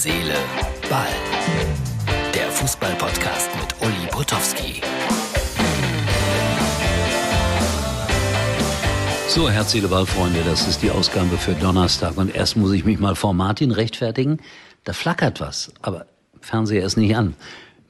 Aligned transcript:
Seele, 0.00 0.36
Ball. 0.88 1.08
Der 2.32 2.48
Fußball-Podcast 2.52 3.50
mit 3.56 3.74
Uli 3.82 4.06
Potowski. 4.12 4.80
So, 9.26 9.50
Herz, 9.50 9.72
Seele, 9.72 9.88
Ball, 9.88 10.06
Freunde, 10.06 10.44
das 10.44 10.68
ist 10.68 10.82
die 10.82 10.92
Ausgabe 10.92 11.36
für 11.36 11.54
Donnerstag. 11.54 12.16
Und 12.16 12.32
erst 12.32 12.56
muss 12.56 12.70
ich 12.74 12.84
mich 12.84 13.00
mal 13.00 13.16
vor 13.16 13.34
Martin 13.34 13.72
rechtfertigen. 13.72 14.38
Da 14.84 14.92
flackert 14.92 15.40
was, 15.40 15.72
aber 15.82 16.06
Fernseher 16.40 16.86
ist 16.86 16.96
nicht 16.96 17.16
an. 17.16 17.34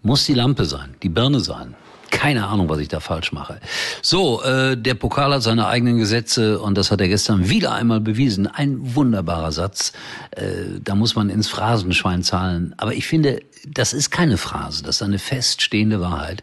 Muss 0.00 0.24
die 0.24 0.32
Lampe 0.32 0.64
sein, 0.64 0.94
die 1.02 1.10
Birne 1.10 1.40
sein. 1.40 1.74
Keine 2.10 2.46
Ahnung, 2.46 2.68
was 2.68 2.78
ich 2.78 2.88
da 2.88 3.00
falsch 3.00 3.32
mache. 3.32 3.60
So, 4.02 4.42
äh, 4.42 4.76
der 4.76 4.94
Pokal 4.94 5.32
hat 5.32 5.42
seine 5.42 5.66
eigenen 5.66 5.98
Gesetze 5.98 6.60
und 6.60 6.76
das 6.76 6.90
hat 6.90 7.00
er 7.00 7.08
gestern 7.08 7.48
wieder 7.48 7.72
einmal 7.72 8.00
bewiesen. 8.00 8.46
Ein 8.46 8.94
wunderbarer 8.94 9.52
Satz. 9.52 9.92
Äh, 10.32 10.80
da 10.82 10.94
muss 10.94 11.14
man 11.14 11.30
ins 11.30 11.48
Phrasenschwein 11.48 12.22
zahlen. 12.22 12.74
Aber 12.76 12.94
ich 12.94 13.06
finde, 13.06 13.40
das 13.66 13.92
ist 13.92 14.10
keine 14.10 14.36
Phrase, 14.36 14.82
das 14.82 14.96
ist 14.96 15.02
eine 15.02 15.18
feststehende 15.18 16.00
Wahrheit. 16.00 16.42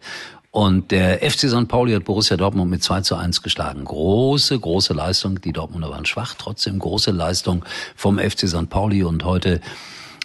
Und 0.56 0.92
der 0.92 1.20
FC 1.20 1.50
St. 1.50 1.68
Pauli 1.68 1.92
hat 1.92 2.06
Borussia 2.06 2.38
Dortmund 2.38 2.72
mit 2.72 2.82
2 2.82 3.02
zu 3.02 3.18
1 3.18 3.42
geschlagen. 3.42 3.84
Große, 3.84 4.58
große 4.58 4.94
Leistung. 4.94 5.42
Die 5.42 5.52
Dortmunder 5.52 5.90
waren 5.90 6.06
schwach, 6.06 6.36
trotzdem 6.38 6.80
große 6.80 7.12
Leistung 7.12 7.66
vom 7.98 8.18
FC 8.18 8.48
St. 8.48 8.70
Pauli. 8.70 9.04
Und 9.04 9.26
heute 9.26 9.60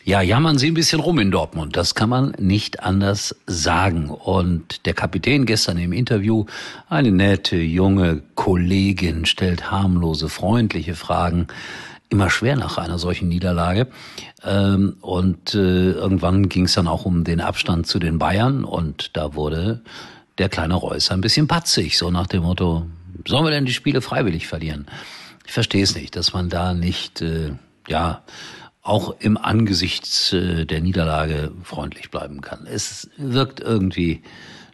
ja, 0.04 0.22
jammern 0.22 0.58
sie 0.58 0.68
ein 0.68 0.74
bisschen 0.74 1.00
rum 1.00 1.18
in 1.18 1.30
Dortmund. 1.30 1.76
Das 1.76 1.94
kann 1.94 2.08
man 2.08 2.32
nicht 2.38 2.82
anders 2.82 3.36
sagen. 3.46 4.08
Und 4.08 4.86
der 4.86 4.94
Kapitän 4.94 5.46
gestern 5.46 5.78
im 5.78 5.92
Interview, 5.92 6.46
eine 6.88 7.12
nette, 7.12 7.56
junge 7.56 8.22
Kollegin, 8.34 9.26
stellt 9.26 9.70
harmlose, 9.70 10.28
freundliche 10.28 10.94
Fragen. 10.94 11.48
Immer 12.08 12.30
schwer 12.30 12.56
nach 12.56 12.78
einer 12.78 12.98
solchen 12.98 13.28
Niederlage. 13.28 13.88
Ähm, 14.42 14.96
und 15.00 15.54
äh, 15.54 15.92
irgendwann 15.92 16.48
ging 16.48 16.64
es 16.64 16.74
dann 16.74 16.88
auch 16.88 17.04
um 17.04 17.22
den 17.22 17.40
Abstand 17.40 17.86
zu 17.86 17.98
den 17.98 18.18
Bayern. 18.18 18.64
Und 18.64 19.16
da 19.16 19.34
wurde 19.34 19.82
der 20.38 20.48
kleine 20.48 20.74
Reus 20.74 21.10
ein 21.10 21.20
bisschen 21.20 21.46
patzig, 21.46 21.98
so 21.98 22.10
nach 22.10 22.26
dem 22.26 22.42
Motto, 22.42 22.86
sollen 23.28 23.44
wir 23.44 23.50
denn 23.50 23.66
die 23.66 23.74
Spiele 23.74 24.00
freiwillig 24.00 24.46
verlieren? 24.46 24.86
Ich 25.46 25.52
verstehe 25.52 25.82
es 25.82 25.94
nicht, 25.94 26.16
dass 26.16 26.32
man 26.32 26.48
da 26.48 26.72
nicht, 26.72 27.20
äh, 27.20 27.52
ja, 27.86 28.22
auch 28.82 29.14
im 29.20 29.36
Angesicht 29.36 30.32
äh, 30.32 30.64
der 30.64 30.80
Niederlage 30.80 31.52
freundlich 31.62 32.10
bleiben 32.10 32.40
kann. 32.40 32.66
Es 32.66 33.10
wirkt 33.16 33.60
irgendwie 33.60 34.22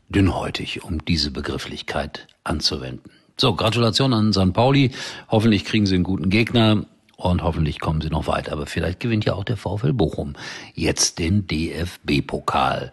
dünnhäutig, 0.09 0.85
um 0.85 1.05
diese 1.05 1.31
Begrifflichkeit 1.31 2.29
anzuwenden. 2.45 3.11
So, 3.39 3.55
Gratulation 3.55 4.15
an 4.15 4.33
St. 4.33 4.53
Pauli. 4.53 4.93
Hoffentlich 5.29 5.65
kriegen 5.65 5.87
sie 5.87 5.97
einen 5.97 6.05
guten 6.05 6.31
Gegner 6.31 6.87
und 7.17 7.43
hoffentlich 7.43 7.81
kommen 7.81 8.01
sie 8.01 8.09
noch 8.09 8.27
weiter. 8.27 8.53
Aber 8.53 8.67
vielleicht 8.67 9.01
gewinnt 9.01 9.25
ja 9.25 9.35
auch 9.35 9.45
der 9.45 9.57
VfL 9.57 9.93
Bochum 9.93 10.35
jetzt 10.75 11.19
den 11.19 11.47
DFB-Pokal. 11.47 12.93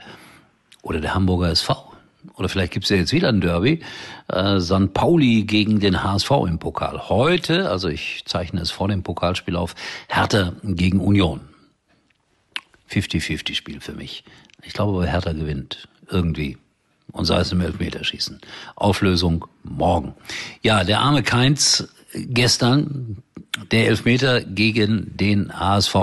Oder 0.81 1.00
der 1.00 1.16
Hamburger 1.16 1.50
SV 1.50 1.92
oder 2.35 2.49
vielleicht 2.49 2.73
gibt's 2.73 2.89
ja 2.89 2.97
jetzt 2.97 3.13
wieder 3.13 3.29
ein 3.29 3.41
Derby, 3.41 3.81
äh, 4.27 4.59
St. 4.59 4.93
Pauli 4.93 5.43
gegen 5.43 5.79
den 5.79 6.03
HSV 6.03 6.31
im 6.47 6.59
Pokal. 6.59 7.09
Heute, 7.09 7.69
also 7.69 7.88
ich 7.89 8.23
zeichne 8.25 8.61
es 8.61 8.71
vor 8.71 8.88
dem 8.88 9.03
Pokalspiel 9.03 9.55
auf, 9.55 9.75
Hertha 10.07 10.53
gegen 10.63 10.99
Union. 10.99 11.41
50-50 12.89 13.55
Spiel 13.55 13.81
für 13.81 13.94
mich. 13.94 14.23
Ich 14.61 14.73
glaube 14.73 14.94
aber 14.94 15.07
Hertha 15.07 15.33
gewinnt. 15.33 15.88
Irgendwie. 16.09 16.57
Und 17.11 17.25
sei 17.25 17.39
es 17.39 17.51
im 17.51 17.61
Elfmeterschießen. 17.61 18.39
Auflösung 18.75 19.45
morgen. 19.63 20.13
Ja, 20.61 20.83
der 20.83 20.99
arme 21.01 21.23
Keins 21.23 21.88
gestern, 22.14 23.17
der 23.72 23.88
Elfmeter 23.88 24.42
gegen 24.42 25.16
den 25.16 25.58
HSV, 25.58 25.95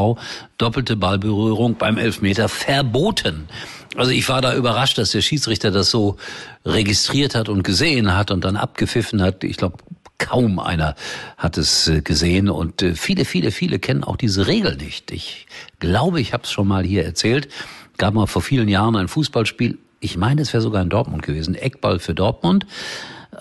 doppelte 0.58 0.96
Ballberührung 0.96 1.76
beim 1.76 1.98
Elfmeter 1.98 2.48
verboten. 2.48 3.48
Also 3.96 4.12
ich 4.12 4.28
war 4.28 4.40
da 4.40 4.54
überrascht, 4.54 4.98
dass 4.98 5.10
der 5.10 5.20
Schiedsrichter 5.20 5.70
das 5.70 5.90
so 5.90 6.16
registriert 6.64 7.34
hat 7.34 7.48
und 7.48 7.64
gesehen 7.64 8.16
hat 8.16 8.30
und 8.30 8.44
dann 8.44 8.56
abgepfiffen 8.56 9.20
hat. 9.20 9.42
Ich 9.42 9.56
glaube, 9.56 9.78
kaum 10.18 10.60
einer 10.60 10.94
hat 11.36 11.58
es 11.58 11.88
äh, 11.88 12.02
gesehen 12.02 12.48
und 12.48 12.82
äh, 12.82 12.94
viele, 12.94 13.24
viele, 13.24 13.50
viele 13.50 13.78
kennen 13.78 14.04
auch 14.04 14.16
diese 14.16 14.46
Regel 14.46 14.76
nicht. 14.76 15.10
Ich 15.10 15.46
glaube, 15.80 16.20
ich 16.20 16.32
habe 16.32 16.44
es 16.44 16.52
schon 16.52 16.68
mal 16.68 16.84
hier 16.84 17.04
erzählt. 17.04 17.48
Gab 17.98 18.14
mal 18.14 18.26
vor 18.26 18.42
vielen 18.42 18.68
Jahren 18.68 18.94
ein 18.96 19.08
Fußballspiel. 19.08 19.78
Ich 19.98 20.16
meine, 20.16 20.42
es 20.42 20.52
wäre 20.52 20.62
sogar 20.62 20.82
in 20.82 20.88
Dortmund 20.88 21.22
gewesen. 21.22 21.54
Eckball 21.54 21.98
für 21.98 22.14
Dortmund. 22.14 22.66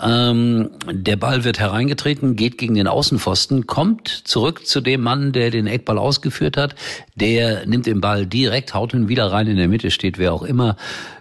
Ähm, 0.01 0.69
der 0.89 1.17
Ball 1.17 1.43
wird 1.43 1.59
hereingetreten, 1.59 2.35
geht 2.35 2.57
gegen 2.57 2.75
den 2.75 2.87
Außenpfosten, 2.87 3.67
kommt 3.67 4.07
zurück 4.07 4.65
zu 4.65 4.81
dem 4.81 5.01
Mann, 5.01 5.31
der 5.31 5.51
den 5.51 5.67
Eckball 5.67 5.97
ausgeführt 5.97 6.57
hat. 6.57 6.75
Der 7.15 7.65
nimmt 7.65 7.85
den 7.85 8.01
Ball 8.01 8.25
direkt, 8.25 8.73
haut 8.73 8.93
ihn 8.93 9.09
wieder 9.09 9.31
rein. 9.31 9.47
In 9.47 9.57
der 9.57 9.67
Mitte 9.67 9.91
steht 9.91 10.17
wer 10.17 10.33
auch 10.33 10.43
immer. 10.43 10.77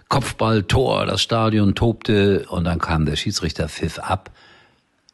Kopfball, 0.07 0.63
Tor, 0.63 1.05
das 1.05 1.21
Stadion 1.21 1.75
tobte 1.75 2.45
und 2.49 2.63
dann 2.63 2.79
kam 2.79 3.05
der 3.05 3.15
Schiedsrichter 3.15 3.69
pfiff 3.69 3.99
ab. 3.99 4.31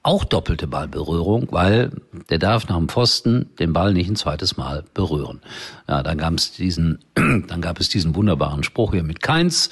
Auch 0.04 0.24
doppelte 0.24 0.68
Ballberührung, 0.68 1.48
weil 1.50 1.90
der 2.30 2.38
darf 2.38 2.70
nach 2.70 2.78
dem 2.78 2.88
Pfosten 2.88 3.50
den 3.58 3.74
Ball 3.74 3.92
nicht 3.92 4.08
ein 4.08 4.16
zweites 4.16 4.56
Mal 4.56 4.84
berühren. 4.94 5.42
Ja, 5.88 6.04
dann 6.04 6.20
gab 6.20 6.36
es 6.36 6.52
diesen, 6.52 7.00
dann 7.16 7.60
gab 7.60 7.80
es 7.80 7.90
diesen 7.90 8.16
wunderbaren 8.16 8.62
Spruch 8.62 8.94
hier 8.94 9.02
mit 9.02 9.24
Keins, 9.24 9.72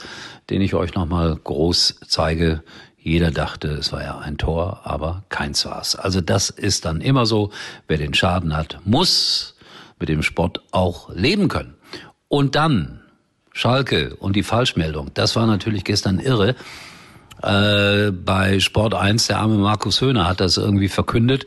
den 0.49 0.61
ich 0.61 0.73
euch 0.73 0.95
nochmal 0.95 1.35
groß 1.35 1.99
zeige. 2.07 2.63
Jeder 3.03 3.31
dachte, 3.31 3.67
es 3.67 3.91
war 3.91 4.01
ja 4.01 4.19
ein 4.19 4.37
Tor, 4.37 4.79
aber 4.85 5.23
keins 5.27 5.65
war's. 5.65 5.97
Also 5.97 6.21
das 6.21 6.49
ist 6.49 6.85
dann 6.85 7.01
immer 7.01 7.25
so. 7.25 7.51
Wer 7.85 7.97
den 7.97 8.13
Schaden 8.13 8.55
hat, 8.55 8.79
muss 8.85 9.55
mit 9.99 10.07
dem 10.07 10.23
Sport 10.23 10.61
auch 10.71 11.13
leben 11.13 11.49
können. 11.49 11.75
Und 12.29 12.55
dann 12.55 13.01
Schalke 13.51 14.15
und 14.15 14.37
die 14.37 14.43
Falschmeldung. 14.43 15.11
Das 15.13 15.35
war 15.35 15.45
natürlich 15.47 15.83
gestern 15.83 16.19
irre. 16.19 16.55
Äh, 17.41 18.11
bei 18.11 18.61
Sport 18.61 18.93
1, 18.93 19.27
der 19.27 19.39
arme 19.39 19.57
Markus 19.57 19.99
Höhner 19.99 20.25
hat 20.25 20.39
das 20.39 20.55
irgendwie 20.55 20.87
verkündet, 20.87 21.45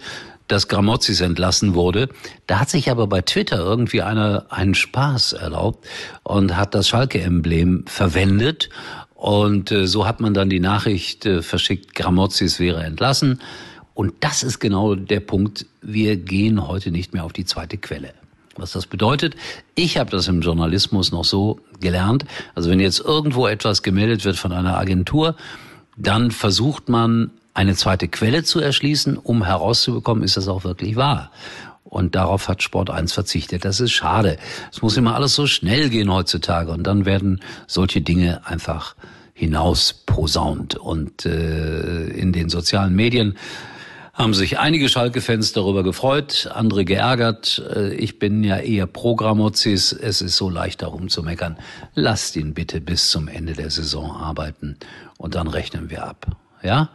dass 0.48 0.68
Gramozis 0.68 1.22
entlassen 1.22 1.72
wurde. 1.72 2.10
Da 2.46 2.60
hat 2.60 2.68
sich 2.68 2.90
aber 2.90 3.06
bei 3.06 3.22
Twitter 3.22 3.58
irgendwie 3.58 4.02
einer 4.02 4.44
einen 4.50 4.74
Spaß 4.74 5.32
erlaubt 5.32 5.86
und 6.22 6.54
hat 6.54 6.74
das 6.74 6.86
Schalke-Emblem 6.88 7.84
verwendet 7.86 8.68
und 9.16 9.72
äh, 9.72 9.86
so 9.86 10.06
hat 10.06 10.20
man 10.20 10.34
dann 10.34 10.50
die 10.50 10.60
Nachricht 10.60 11.24
äh, 11.24 11.42
verschickt, 11.42 11.94
Gramozis 11.94 12.60
wäre 12.60 12.84
entlassen. 12.84 13.40
Und 13.94 14.12
das 14.20 14.42
ist 14.42 14.58
genau 14.58 14.94
der 14.94 15.20
Punkt. 15.20 15.64
Wir 15.80 16.16
gehen 16.16 16.68
heute 16.68 16.90
nicht 16.90 17.14
mehr 17.14 17.24
auf 17.24 17.32
die 17.32 17.46
zweite 17.46 17.78
Quelle. 17.78 18.12
Was 18.56 18.72
das 18.72 18.86
bedeutet, 18.86 19.34
ich 19.74 19.96
habe 19.96 20.10
das 20.10 20.28
im 20.28 20.42
Journalismus 20.42 21.12
noch 21.12 21.24
so 21.24 21.60
gelernt. 21.80 22.26
Also 22.54 22.70
wenn 22.70 22.80
jetzt 22.80 23.00
irgendwo 23.00 23.46
etwas 23.46 23.82
gemeldet 23.82 24.24
wird 24.24 24.36
von 24.36 24.52
einer 24.52 24.76
Agentur, 24.76 25.34
dann 25.96 26.30
versucht 26.30 26.90
man 26.90 27.30
eine 27.54 27.74
zweite 27.74 28.08
Quelle 28.08 28.44
zu 28.44 28.60
erschließen, 28.60 29.16
um 29.16 29.44
herauszubekommen, 29.44 30.24
ist 30.24 30.36
das 30.36 30.46
auch 30.46 30.64
wirklich 30.64 30.96
wahr. 30.96 31.30
Und 31.96 32.14
darauf 32.14 32.48
hat 32.48 32.62
Sport 32.62 32.90
1 32.90 33.14
verzichtet. 33.14 33.64
Das 33.64 33.80
ist 33.80 33.92
schade. 33.92 34.36
Es 34.70 34.82
muss 34.82 34.98
immer 34.98 35.14
alles 35.14 35.34
so 35.34 35.46
schnell 35.46 35.88
gehen 35.88 36.12
heutzutage. 36.12 36.70
Und 36.70 36.82
dann 36.82 37.06
werden 37.06 37.40
solche 37.66 38.02
Dinge 38.02 38.46
einfach 38.46 38.96
hinaus 39.32 39.94
posaunt. 40.04 40.76
Und 40.76 41.24
äh, 41.24 42.08
in 42.08 42.34
den 42.34 42.50
sozialen 42.50 42.94
Medien 42.94 43.38
haben 44.12 44.34
sich 44.34 44.58
einige 44.58 44.90
Schalke-Fans 44.90 45.54
darüber 45.54 45.82
gefreut, 45.82 46.50
andere 46.52 46.84
geärgert. 46.84 47.62
Äh, 47.74 47.94
ich 47.94 48.18
bin 48.18 48.44
ja 48.44 48.58
eher 48.58 48.86
pro 48.86 49.16
Gramozis. 49.16 49.92
Es 49.92 50.20
ist 50.20 50.36
so 50.36 50.50
leicht 50.50 50.82
darum 50.82 51.08
zu 51.08 51.22
meckern. 51.22 51.56
Lasst 51.94 52.36
ihn 52.36 52.52
bitte 52.52 52.82
bis 52.82 53.08
zum 53.08 53.26
Ende 53.26 53.54
der 53.54 53.70
Saison 53.70 54.10
arbeiten 54.10 54.76
und 55.16 55.34
dann 55.34 55.48
rechnen 55.48 55.88
wir 55.88 56.04
ab. 56.04 56.26
Ja? 56.62 56.90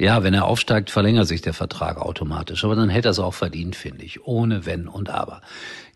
Ja, 0.00 0.22
wenn 0.22 0.32
er 0.32 0.46
aufsteigt, 0.46 0.88
verlängert 0.88 1.28
sich 1.28 1.42
der 1.42 1.52
Vertrag 1.52 1.98
automatisch. 1.98 2.64
Aber 2.64 2.74
dann 2.74 2.88
hätte 2.88 3.08
er 3.08 3.10
es 3.10 3.18
auch 3.18 3.34
verdient, 3.34 3.76
finde 3.76 4.02
ich. 4.02 4.26
Ohne 4.26 4.64
Wenn 4.64 4.88
und 4.88 5.10
Aber. 5.10 5.42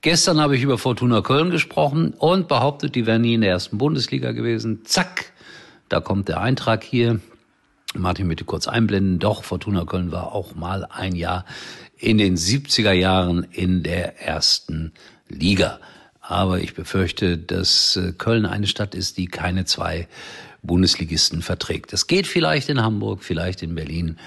Gestern 0.02 0.42
habe 0.42 0.54
ich 0.54 0.62
über 0.62 0.76
Fortuna 0.76 1.22
Köln 1.22 1.48
gesprochen 1.50 2.12
und 2.18 2.46
behauptet, 2.46 2.96
die 2.96 3.06
wären 3.06 3.22
nie 3.22 3.32
in 3.32 3.40
der 3.40 3.52
ersten 3.52 3.78
Bundesliga 3.78 4.32
gewesen. 4.32 4.82
Zack, 4.84 5.32
da 5.88 6.00
kommt 6.00 6.28
der 6.28 6.42
Eintrag 6.42 6.84
hier. 6.84 7.20
Martin 7.94 8.28
bitte 8.28 8.44
kurz 8.44 8.68
einblenden. 8.68 9.20
Doch, 9.20 9.42
Fortuna 9.42 9.86
Köln 9.86 10.12
war 10.12 10.32
auch 10.32 10.54
mal 10.54 10.84
ein 10.84 11.14
Jahr 11.16 11.46
in 11.96 12.18
den 12.18 12.36
70er 12.36 12.92
Jahren 12.92 13.46
in 13.52 13.82
der 13.82 14.20
ersten 14.20 14.92
Liga. 15.30 15.80
Aber 16.26 16.60
ich 16.60 16.74
befürchte, 16.74 17.36
dass 17.36 17.96
äh, 17.96 18.12
Köln 18.12 18.46
eine 18.46 18.66
Stadt 18.66 18.94
ist, 18.94 19.18
die 19.18 19.26
keine 19.26 19.66
zwei 19.66 20.08
Bundesligisten 20.62 21.42
verträgt. 21.42 21.92
Das 21.92 22.06
geht 22.06 22.26
vielleicht 22.26 22.70
in 22.70 22.80
Hamburg, 22.80 23.22
vielleicht 23.22 23.62
in 23.62 23.74
Berlin, 23.74 24.18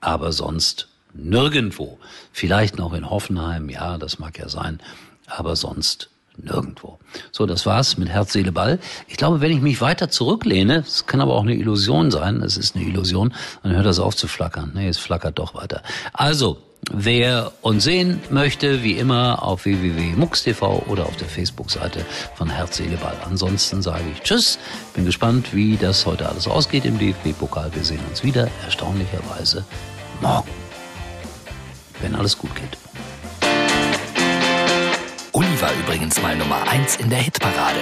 aber 0.00 0.32
sonst 0.32 0.88
nirgendwo. 1.12 1.98
Vielleicht 2.32 2.78
noch 2.78 2.94
in 2.94 3.10
Hoffenheim, 3.10 3.68
ja, 3.68 3.98
das 3.98 4.18
mag 4.18 4.38
ja 4.38 4.48
sein, 4.48 4.80
aber 5.26 5.54
sonst 5.54 6.08
nirgendwo. 6.38 6.98
So, 7.30 7.44
das 7.44 7.66
war's 7.66 7.98
mit 7.98 8.08
Herz, 8.08 8.32
Seele, 8.32 8.52
Ball. 8.52 8.78
Ich 9.06 9.18
glaube, 9.18 9.42
wenn 9.42 9.52
ich 9.52 9.60
mich 9.60 9.82
weiter 9.82 10.08
zurücklehne, 10.08 10.78
es 10.78 11.04
kann 11.04 11.20
aber 11.20 11.34
auch 11.34 11.42
eine 11.42 11.54
Illusion 11.54 12.10
sein, 12.10 12.40
es 12.40 12.56
ist 12.56 12.74
eine 12.74 12.86
Illusion, 12.86 13.34
dann 13.62 13.74
hört 13.74 13.84
das 13.84 13.98
auf 13.98 14.16
zu 14.16 14.26
flackern. 14.26 14.72
Nee, 14.74 14.88
es 14.88 14.96
flackert 14.96 15.38
doch 15.38 15.54
weiter. 15.54 15.82
Also, 16.14 16.62
Wer 16.90 17.52
uns 17.62 17.84
sehen 17.84 18.20
möchte, 18.28 18.82
wie 18.82 18.98
immer 18.98 19.42
auf 19.42 19.64
www.mux.tv 19.64 20.84
oder 20.88 21.06
auf 21.06 21.16
der 21.16 21.28
Facebook-Seite 21.28 22.04
von 22.34 22.50
Herz, 22.50 22.76
Seele, 22.76 22.96
Ball. 22.96 23.16
Ansonsten 23.24 23.82
sage 23.82 24.04
ich 24.12 24.20
Tschüss. 24.20 24.58
Bin 24.94 25.04
gespannt, 25.04 25.54
wie 25.54 25.76
das 25.76 26.04
heute 26.06 26.28
alles 26.28 26.48
ausgeht 26.48 26.84
im 26.84 26.98
DFB-Pokal. 26.98 27.74
Wir 27.74 27.84
sehen 27.84 28.00
uns 28.10 28.24
wieder, 28.24 28.48
erstaunlicherweise 28.64 29.64
morgen. 30.20 30.50
Wenn 32.00 32.16
alles 32.16 32.36
gut 32.36 32.50
geht. 32.56 32.76
Uli 35.32 35.60
war 35.60 35.72
übrigens 35.84 36.20
mal 36.20 36.36
Nummer 36.36 36.68
1 36.68 36.96
in 36.96 37.10
der 37.10 37.20
Hitparade. 37.20 37.80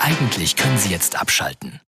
Eigentlich 0.00 0.56
können 0.56 0.78
Sie 0.78 0.90
jetzt 0.90 1.20
abschalten. 1.20 1.80